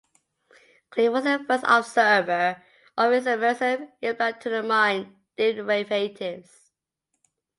[0.89, 2.63] Cleve was the first observer
[2.97, 6.71] of isomerism in platinumamine derivatives.